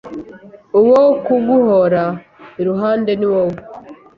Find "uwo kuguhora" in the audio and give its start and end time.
0.79-2.03